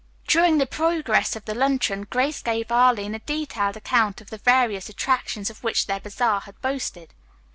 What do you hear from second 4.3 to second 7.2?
the various attractions of which their bazaar had boasted.